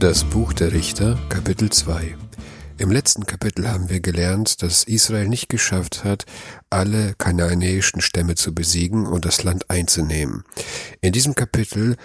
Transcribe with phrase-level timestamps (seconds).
[0.00, 2.16] Das Buch der Richter, Kapitel 2
[2.78, 6.24] Im letzten Kapitel haben wir gelernt, dass Israel nicht geschafft hat,
[6.70, 10.44] alle kanaanäischen Stämme zu besiegen und das Land einzunehmen.
[11.02, 11.96] In diesem Kapitel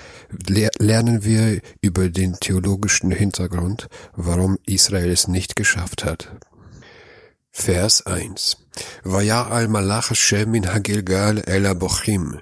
[0.45, 6.35] le lernen wir über den theologischen Hintergrund, warum Israel es nicht geschafft hat.
[7.49, 8.57] Vers 1
[9.04, 12.40] al Malach Hashem in Hagilgal el Abochim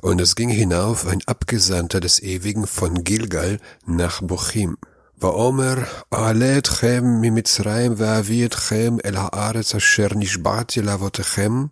[0.00, 4.76] und es ging hinauf ein Abgesandter des Ewigen von Gilgal nach Bochim.
[5.20, 5.74] ואומר,
[6.14, 11.64] אעלה אתכם ממצרים ואביא אתכם אל הארץ אשר נשבעתי לאבותיכם,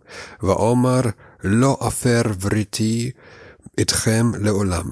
[0.43, 1.01] ואומר,
[1.43, 3.11] לא אפר בריתי
[3.81, 4.91] אתכם לעולם.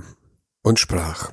[0.68, 1.32] Und sprach,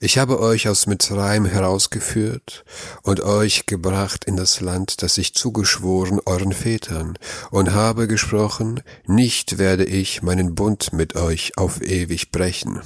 [0.00, 2.64] ich habe euch aus Mitzrayim herausgeführt
[3.02, 7.18] und euch gebracht in das Land, das ich zugeschworen euren Vätern,
[7.50, 12.80] und habe gesprochen, nicht werde ich meinen Bund mit euch auf ewig brechen.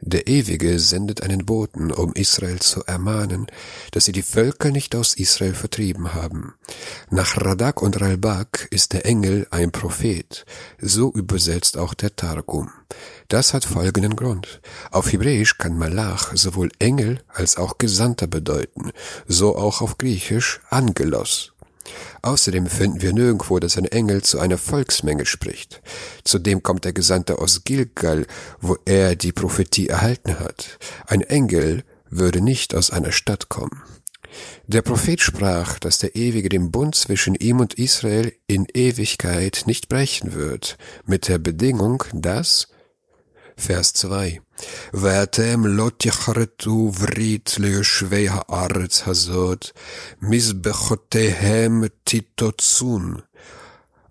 [0.00, 3.46] Der Ewige sendet einen Boten, um Israel zu ermahnen,
[3.92, 6.54] dass sie die Völker nicht aus Israel vertrieben haben.
[7.10, 10.44] Nach Radak und Ralbak ist der Engel ein Prophet,
[10.78, 12.70] so übersetzt auch der Targum.
[13.28, 14.60] Das hat folgenden Grund.
[14.90, 18.92] Auf Hebräisch kann Malach sowohl Engel als auch Gesandter bedeuten,
[19.26, 21.55] so auch auf Griechisch Angelos.
[22.22, 25.80] Außerdem finden wir nirgendwo, dass ein Engel zu einer Volksmenge spricht.
[26.24, 28.26] Zudem kommt der Gesandte aus Gilgal,
[28.60, 30.78] wo er die Prophetie erhalten hat.
[31.06, 33.82] Ein Engel würde nicht aus einer Stadt kommen.
[34.66, 39.88] Der Prophet sprach, dass der Ewige den Bund zwischen ihm und Israel in Ewigkeit nicht
[39.88, 42.68] brechen wird, mit der Bedingung, dass
[43.57, 44.39] Vers 2
[44.93, 49.69] ואתם לא תחרטו ברית ליושבי הארץ הזאת,
[50.21, 53.15] מזבחותיהם תיטוצון.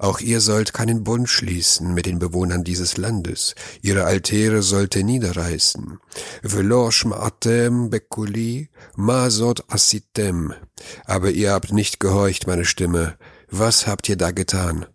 [0.02, 3.54] Auch ihr sollt keinen Bund schließen mit den Bewohnern dieses Landes.
[3.82, 5.98] Ihre Altäre sollt ihr niederreißen.
[6.42, 10.54] Velo shma'atem bekuli, ma sot asitem.
[11.04, 13.18] Aber ihr habt nicht gehorcht, meine Stimme.
[13.50, 14.86] Was habt ihr da getan?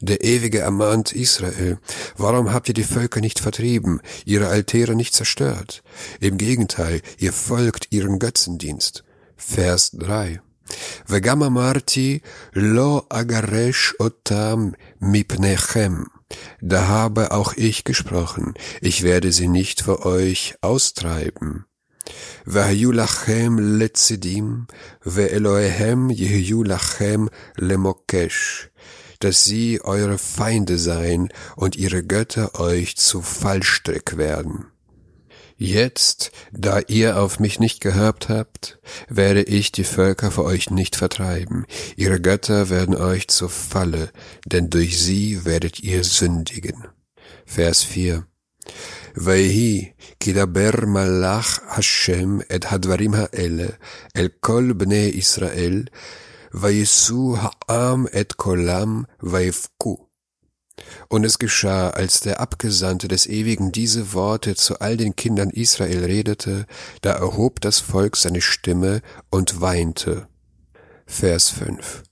[0.00, 1.78] Der Ewige ermahnt Israel,
[2.16, 5.82] warum habt ihr die Völker nicht vertrieben, ihre Altäre nicht zerstört?
[6.20, 9.04] Im Gegenteil, ihr folgt ihren Götzendienst.
[9.36, 10.40] Vers 3.
[11.08, 12.18] וגם אמרתי,
[12.56, 16.06] lo agaresh otam mipnechem.
[16.60, 21.64] Da habe auch ich gesprochen, ich werde sie nicht für euch austreiben.
[22.46, 24.64] והיו לכם לצידים,
[25.06, 27.26] ואלוהיהם יהיו לכם
[27.58, 28.68] למוקש
[29.20, 34.66] dass sie eure Feinde seien und ihre Götter euch zu Fallstrick werden.
[35.58, 38.78] Jetzt, da ihr auf mich nicht gehört habt,
[39.08, 41.64] werde ich die Völker vor euch nicht vertreiben.
[41.96, 44.10] Ihre Götter werden euch zur Falle,
[44.44, 46.88] denn durch sie werdet ihr sündigen.
[47.46, 48.26] Vers 4
[49.16, 49.90] ויהי
[50.20, 53.66] כי דבר מלאך השם את הדברים האלה
[54.16, 55.82] אל כל בני ישראל,
[56.53, 59.97] Vayesu ha'am et kolam vaifku.
[61.09, 66.03] Und es geschah, als der Abgesandte des Ewigen diese Worte zu all den Kindern Israel
[66.05, 66.65] redete,
[67.01, 70.27] da erhob das Volk seine Stimme und weinte.
[71.05, 72.03] Vers 5.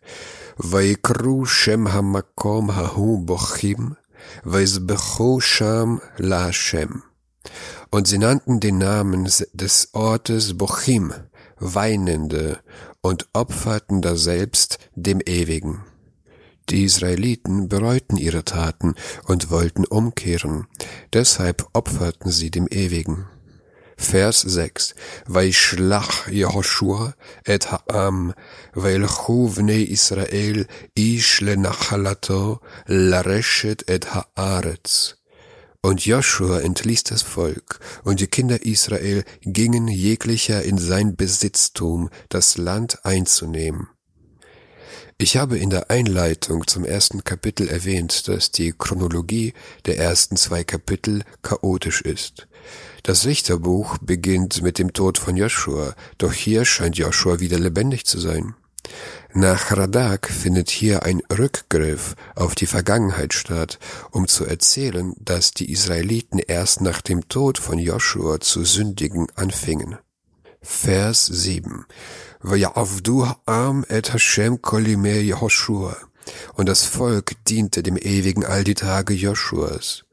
[0.57, 3.95] Vaikru Shem hamakom hahu bochim,
[4.44, 7.03] vaizbechu sham la Shem.
[7.89, 11.13] Und sie nannten den Namen des Ortes Bochim,
[11.61, 12.59] Weinende,
[13.02, 15.84] und opferten daselbst dem Ewigen.
[16.70, 18.96] Die Israeliten bereuten ihre Taten
[19.26, 20.68] und wollten umkehren,
[21.14, 23.26] deshalb opferten sie dem Ewigen.
[23.98, 24.96] Vers 6.
[25.28, 28.34] Vaishlach Yehoshua et ha'am,
[28.74, 35.19] vailchu vnei Israel ish lenachalato lareshet et haaretz.
[35.81, 42.57] Und Joshua entließ das Volk, und die Kinder Israel gingen jeglicher in sein Besitztum, das
[42.57, 43.88] Land einzunehmen.
[45.18, 49.53] Ich habe in der Einleitung zum ersten Kapitel erwähnt, dass die Chronologie
[49.85, 52.48] der ersten zwei Kapitel chaotisch ist.
[53.04, 58.19] Das Richterbuch beginnt mit dem Tod von Joshua, doch hier scheint Joshua wieder lebendig zu
[58.19, 58.56] sein.
[59.33, 63.77] Nach Radak findet hier ein Rückgriff auf die Vergangenheit statt,
[64.12, 69.97] um zu erzählen, dass die Israeliten erst nach dem Tod von Joshua zu sündigen anfingen.
[70.62, 71.86] Vers 7.
[73.45, 75.95] am et Hashem kolime Joshua.
[76.53, 80.06] Und das Volk diente dem Ewigen all die Tage Joshuas.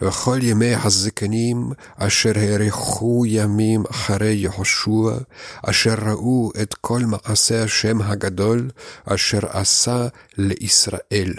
[0.00, 5.16] וכל ימי הזקנים אשר האריכו ימים אחרי יהושע,
[5.62, 8.70] אשר ראו את כל מעשה השם הגדול
[9.04, 10.06] אשר עשה
[10.38, 11.32] לישראל.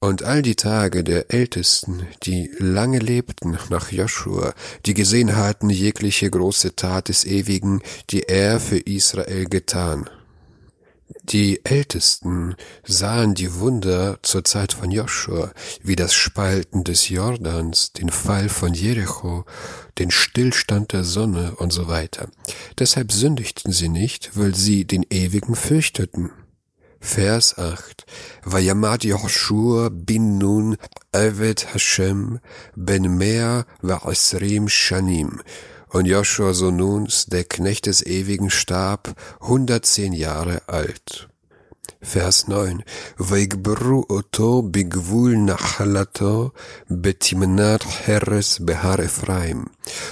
[0.00, 4.54] Und all die Tage der Ältesten, die lange lebten nach Joshua,
[4.86, 10.08] die gesehen hatten jegliche große Tat des Ewigen, die er für Israel getan.
[11.21, 15.51] Die Ältesten sahen die Wunder zur Zeit von Joshua,
[15.81, 19.45] wie das Spalten des Jordans, den Fall von Jericho,
[19.99, 22.29] den Stillstand der Sonne und so weiter.
[22.79, 26.31] Deshalb sündigten sie nicht, weil sie den Ewigen fürchteten.
[26.99, 28.05] Vers 8.
[28.45, 30.77] Vayamat Joshua bin nun
[31.11, 32.39] Evet Hashem
[32.75, 35.41] ben Mea va'asrim shanim.
[35.93, 41.29] Und Joshua so Nuns, der Knecht des Ewigen, starb 110 Jahre alt.
[42.01, 42.83] Vers 9.
[43.17, 46.51] Vaigberu oto bigvul nachalato
[46.89, 49.67] betimnat Heres behar Ephraim.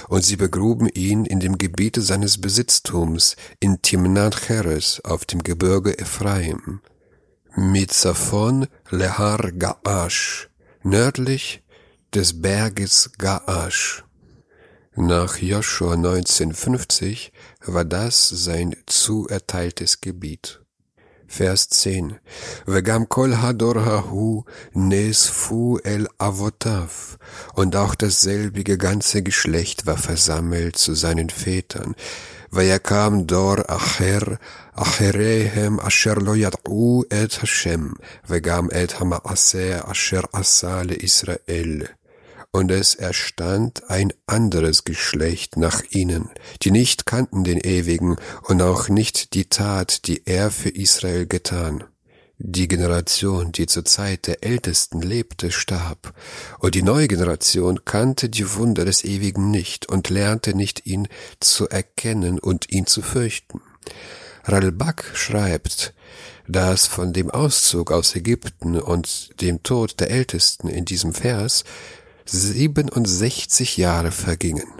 [0.08, 5.98] Und sie begruben ihn in dem Gebiete seines Besitztums, in Timnat Heres, auf dem Gebirge
[5.98, 6.80] Ephraim.
[7.56, 10.48] Mitzafon lehar Gaash,
[10.84, 11.64] nördlich
[12.14, 14.04] des Berges Gaash.
[14.94, 17.32] Nach Joshua 1950
[17.64, 20.60] war das sein zuerteiltes Gebiet.
[21.26, 22.18] Vers 10
[22.66, 24.44] Vegam kol hadorhahu
[24.74, 27.18] nesfu el avotav
[27.54, 31.94] und auch dasselbige ganze Geschlecht war versammelt zu seinen Vätern.
[32.50, 34.38] Vayakam dor acher
[34.74, 37.94] acherehem asher lo yad'u et Hashem
[38.28, 41.88] vegam et hamaaseh asher asale Israel.
[42.54, 46.28] Und es erstand ein anderes Geschlecht nach ihnen,
[46.62, 51.84] die nicht kannten den Ewigen und auch nicht die Tat, die er für Israel getan.
[52.36, 56.12] Die Generation, die zur Zeit der Ältesten lebte, starb,
[56.58, 61.08] und die neue Generation kannte die Wunder des Ewigen nicht und lernte nicht, ihn
[61.40, 63.62] zu erkennen und ihn zu fürchten.
[64.44, 65.94] Ralbak schreibt,
[66.48, 71.64] dass von dem Auszug aus Ägypten und dem Tod der Ältesten in diesem Vers
[72.32, 74.72] 67 Jahre vergingen.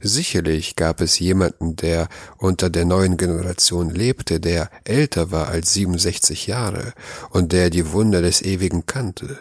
[0.00, 6.48] Sicherlich gab es jemanden, der unter der neuen Generation lebte, der älter war als 67
[6.48, 6.92] Jahre
[7.30, 9.38] und der die Wunder des Ewigen kannte.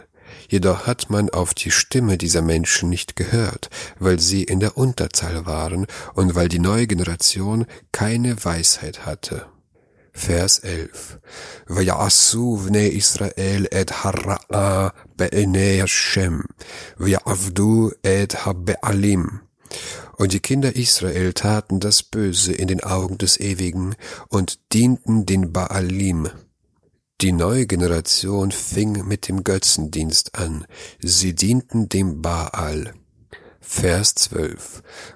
[0.48, 5.48] Jedoch hat man auf die Stimme dieser Menschen nicht gehört, weil sie in der Unterzahl
[5.48, 9.48] waren und weil die neue Generation keine Weisheit hatte.
[10.17, 11.17] Vers 11.
[11.71, 16.39] ויעשו בני ישראל את הרעה בעיני השם,
[17.01, 19.27] ויעבדו את הבעלים.
[20.19, 23.95] Und die Kinder Israel taten das Böse in den Augen des Ewigen
[24.29, 26.29] und dienten den Baalim.
[27.21, 30.67] Die neue Generation fing mit dem Götzendienst an.
[31.01, 32.95] Sie dienten dem Baal.
[33.72, 34.42] Vers 12.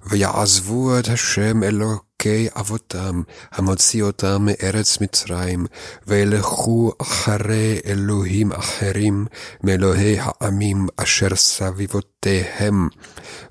[0.05, 3.21] ויעזבו את השם אלוקי אבותם,
[3.51, 5.65] המוציא אותם מארץ מצרים,
[6.07, 9.25] וילכו אחרי אלוהים אחרים
[9.63, 12.87] מאלוהי העמים אשר סביבותיהם,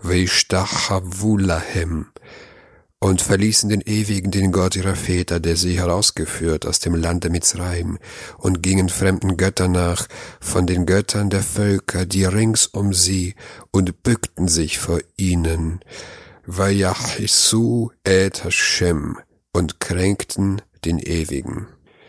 [0.05, 2.03] וישתחוו להם.
[2.99, 7.99] Und verließen den ewigen, den Gott ihrer Väter, der sie herausgeführt aus dem Lande Mitzrayim,
[8.39, 10.07] und gingen fremden Göttern nach,
[10.41, 13.35] von den Göttern der Völker, die rings um sie,
[13.71, 15.81] und bückten sich vor ihnen,
[16.47, 19.19] Vayachisu et Hashem,
[19.53, 21.67] und kränkten den Ewigen.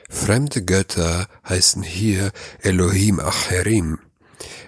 [0.10, 2.31] Fremde Götter heißen hier
[2.62, 4.00] Elohim Acherim,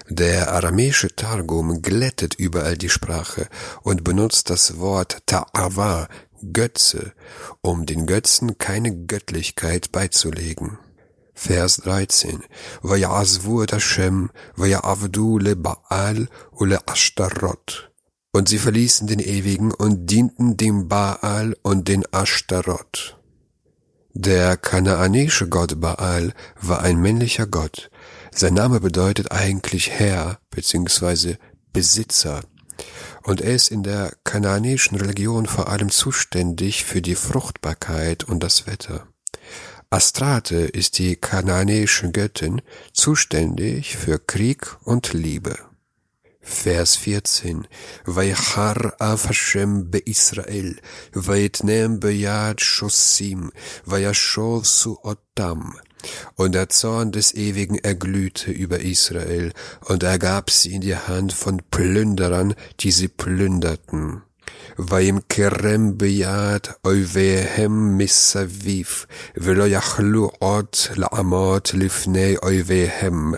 [0.07, 3.47] der aramäische Targum glättet überall die Sprache
[3.83, 6.07] und benutzt das Wort Ta'ava,
[6.53, 7.13] Götze,
[7.61, 10.77] um den Götzen keine Göttlichkeit beizulegen.
[11.33, 12.43] Vers 13.
[12.81, 17.91] Vayazvu Hashem, Vayavdu le Baal ule Ashtarot.
[18.31, 23.17] Und sie verließen den Ewigen und dienten dem Baal und den Ashtarot.
[24.13, 27.89] Der kanaanäische Gott Baal war ein männlicher Gott,
[28.31, 31.35] sein Name bedeutet eigentlich Herr bzw.
[31.73, 32.41] Besitzer.
[33.23, 38.67] Und er ist in der kanaanischen Religion vor allem zuständig für die Fruchtbarkeit und das
[38.67, 39.07] Wetter.
[39.91, 42.61] Astrate ist die kanaanäische Göttin,
[42.93, 45.57] zuständig für Krieg und Liebe.
[46.41, 47.67] Vers 14.
[48.05, 50.77] Vaychar av Hashem beIsrael,
[51.11, 53.51] vayetnem beyad shosim,
[53.85, 55.75] vayashov su otam.
[56.36, 61.32] Und der Zorn des Ewigen erglühte über Israel, und er gab sie in die Hand
[61.32, 64.22] von Plünderern, die sie plünderten.
[64.78, 73.34] וימכרם ביד אויביהם מסביב, ולא יכלו עוד לעמוד לפני אויביהם.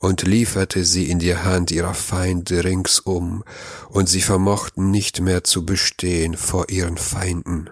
[0.00, 3.42] Und lieferte sie in die Hand ihrer Feinde ringsum,
[3.88, 7.68] und sie vermochten nicht mehr zu bestehen vor ihren Feinden.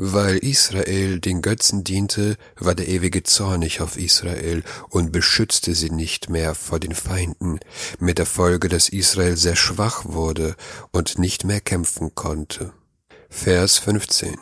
[0.00, 6.30] Weil Israel den Götzen diente, war der ewige zornig auf Israel und beschützte sie nicht
[6.30, 7.58] mehr vor den Feinden,
[7.98, 10.54] mit der Folge, dass Israel sehr schwach wurde
[10.92, 12.72] und nicht mehr kämpfen konnte.
[13.28, 14.36] Vers 15.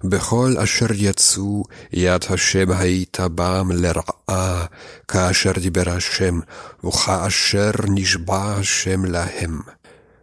[0.00, 4.68] Bechol asher yatsu yad Hashem haita bam lera'a
[5.08, 6.44] ka asher diber Hashem
[6.82, 9.64] v'cha asher nishba Hashem lahem.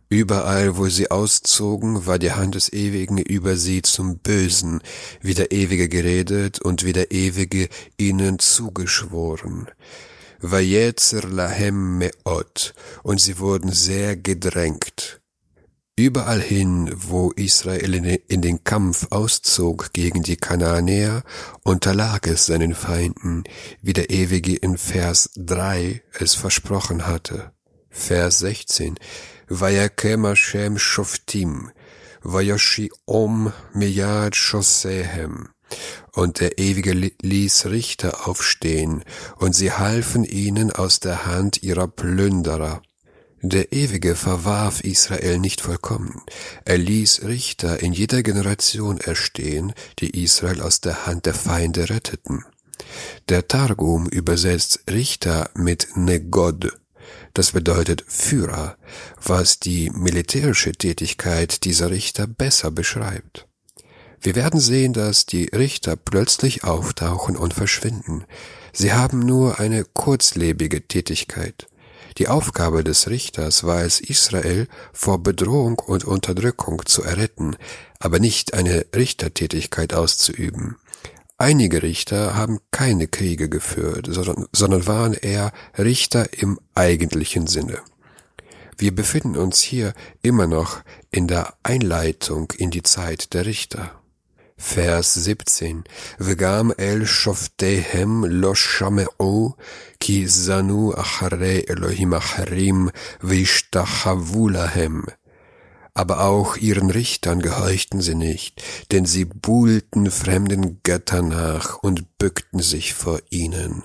[0.10, 4.82] Überall, wo sie auszogen, war die Hand des Ewigen über sie zum Bösen,
[5.22, 9.68] wie der Ewige geredet und wie der Ewige ihnen zugeschworen.
[10.40, 12.74] Vajetzer lahem meot,
[13.04, 15.20] und sie wurden sehr gedrängt.
[16.00, 17.96] Überall hin, wo Israel
[18.28, 21.24] in den Kampf auszog gegen die Kanaanäer,
[21.64, 23.44] unterlag es seinen Feinden,
[23.82, 27.52] wie der Ewige in Vers 3 es versprochen hatte.
[27.90, 29.00] Vers 16
[29.51, 31.67] ויקם השם שופטים,
[32.25, 35.45] ויושיעום מיד שוסsehem.
[36.15, 39.05] Und der Ewige ließ Richter aufstehen,
[39.37, 42.83] und sie halfen ihnen aus der Hand ihrer Plünderer.
[43.41, 46.23] Der Ewige verwarf Israel nicht vollkommen.
[46.65, 52.45] Er ließ Richter in jeder Generation erstehen, die Israel aus der Hand der Feinde retteten.
[53.29, 56.73] Der Targum übersetzt Richter mit Negod,
[57.34, 58.78] das bedeutet Führer,
[59.24, 63.48] was die militärische Tätigkeit dieser Richter besser beschreibt.
[64.20, 68.26] Wir werden sehen, dass die Richter plötzlich auftauchen und verschwinden.
[68.74, 71.68] Sie haben nur eine kurzlebige Tätigkeit.
[72.18, 77.56] Die Aufgabe des Richters war es, Israel vor Bedrohung und Unterdrückung zu erretten,
[78.00, 80.78] aber nicht eine Richtertätigkeit auszuüben.
[81.40, 87.80] Einige Richter haben keine Kriege geführt, sondern, sondern waren eher Richter im eigentlichen Sinne.
[88.76, 93.92] Wir befinden uns hier immer noch in der Einleitung in die Zeit der Richter.
[94.60, 95.84] Vers 17.
[96.18, 99.54] Vegam el shoftehem lo shameu
[100.00, 102.90] ki zanu acharei Elohim acharim
[103.22, 105.06] vishtachavu lahem
[105.98, 108.62] aber auch ihren Richtern gehorchten sie nicht,
[108.92, 113.82] denn sie buhlten fremden Göttern nach und bückten sich vor ihnen.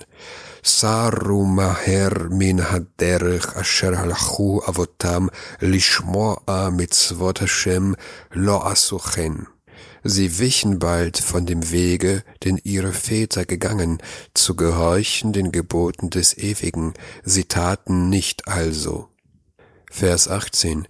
[0.61, 7.95] Saru maher min haderech asher halchu avotam lishmoa mitzvot Hashem
[8.29, 9.47] lo asuchen.
[10.03, 13.97] Sie wichen bald von dem Wege, den ihre Väter gegangen,
[14.35, 16.93] zu gehorchen den Geboten des Ewigen,
[17.23, 19.09] sie taten nicht also.
[19.93, 20.87] Vers 18.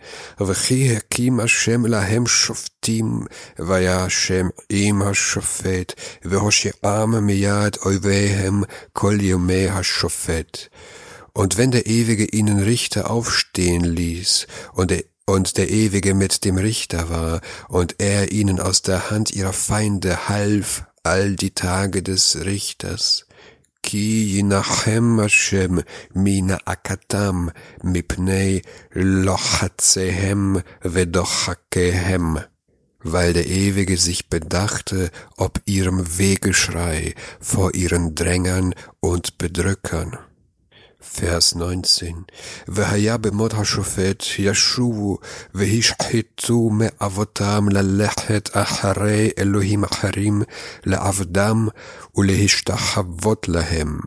[11.34, 16.58] Und wenn der Ewige ihnen Richter aufstehen ließ, und der und der Ewige mit dem
[16.58, 22.46] Richter war, und er ihnen aus der Hand ihrer Feinde half all die Tage des
[22.46, 23.26] Richters,
[23.83, 25.77] כי ינחם השם
[26.15, 27.47] מנאקתם
[27.85, 28.61] מפני
[28.97, 32.37] לוחציהם ודוחקיהם.
[33.05, 40.19] weil der Ewige sich bedachte ob ihrem Wegeschrei vor ihren Drängern und Bedrückern.
[41.12, 42.10] Vers 19.
[42.68, 45.18] והיה במות השופט ישובו
[45.54, 50.42] והשחיתו מאבותם ללכת אחרי אלוהים אחרים
[50.86, 51.68] לעבדם
[52.16, 54.00] ולהשתחוות להם.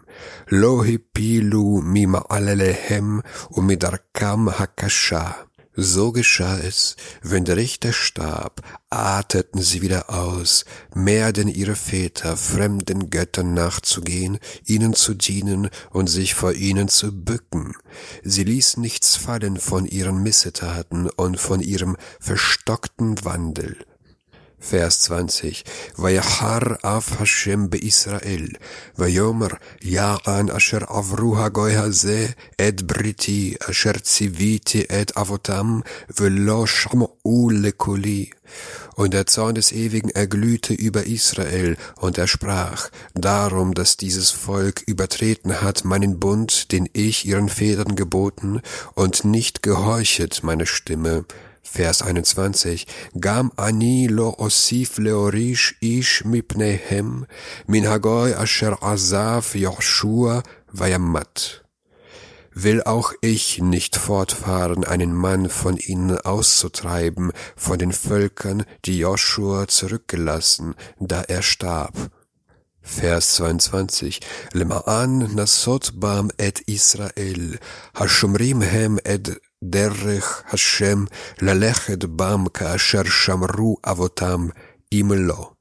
[0.52, 3.20] לא הפילו ממעלליהם
[3.52, 5.30] ומדרכם הקשה.
[5.78, 10.64] So geschah es, wenn der Richter starb, arteten sie wieder aus,
[10.94, 17.12] mehr denn ihre Väter, fremden Göttern nachzugehen, ihnen zu dienen und sich vor ihnen zu
[17.12, 17.74] bücken.
[18.24, 23.76] Sie ließen nichts fallen von ihren Missetaten und von ihrem verstockten Wandel.
[24.61, 25.63] Vers 20.
[25.99, 28.47] ויחר אף השם בישראל,
[28.97, 29.47] ויאמר
[29.81, 32.27] יען אשר עברו הגוי הזה
[32.67, 35.79] את בריתי, אשר ציוויתי את אבותם,
[36.19, 38.25] ולא שמעו לקולי.
[38.95, 44.83] Und der Zorn des Ewigen erglühte über Israel, und er sprach, darum, dass dieses Volk
[44.85, 48.61] übertreten hat meinen Bund, den ich ihren Vätern geboten,
[48.93, 51.23] und nicht gehorchet meine Stimme,
[51.72, 52.86] Vers 21,
[53.20, 57.26] Gam ani lo osif leorish ish mipnehem,
[57.66, 60.42] min hagoi asher azaf Joshua
[60.72, 61.62] vayamat.
[62.54, 69.68] Will auch ich nicht fortfahren, einen Mann von ihnen auszutreiben, von den Völkern, die Joshua
[69.68, 72.10] zurückgelassen, da er starb.
[72.80, 74.20] Vers 22,
[74.54, 77.58] Lema'an nasot bam et Israel,
[77.94, 81.05] hashumrim hem et דרך השם
[81.41, 84.47] ללכת בם כאשר שמרו אבותם
[84.93, 85.51] אם לא.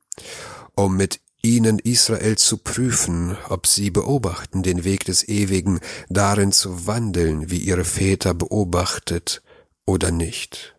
[0.80, 6.86] um mit ihnen Israel zu prüfen, ob sie beobachten, den Weg des Ewigen darin zu
[6.86, 9.42] wandeln, wie ihre Väter beobachtet
[9.86, 10.76] oder nicht.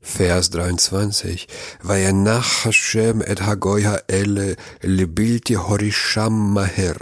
[0.00, 1.48] Vers 23.
[1.82, 6.96] Vayanach Hashem et hagoya ele lebilti horisham maher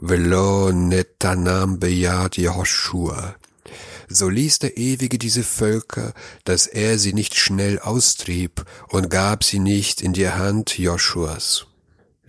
[0.00, 3.34] velo netanam beyad Yehoshua.
[4.07, 6.13] So ließ der Ewige diese Völker,
[6.45, 11.67] dass er sie nicht schnell austrieb und gab sie nicht in die Hand Joshuas.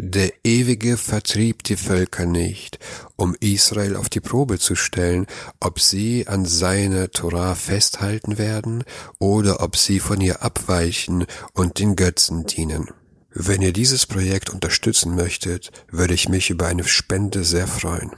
[0.01, 2.79] Der Ewige vertrieb die Völker nicht,
[3.17, 5.27] um Israel auf die Probe zu stellen,
[5.59, 8.85] ob sie an seiner Torah festhalten werden
[9.19, 12.87] oder ob sie von ihr abweichen und den Götzen dienen.
[13.31, 18.13] Wenn ihr dieses Projekt unterstützen möchtet, würde ich mich über eine Spende sehr freuen.